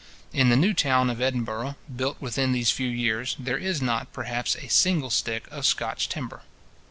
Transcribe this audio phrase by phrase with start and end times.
[0.33, 4.55] In the new town of Edinburgh, built within these few years, there is not, perhaps,
[4.55, 6.41] a single stick of Scotch timber.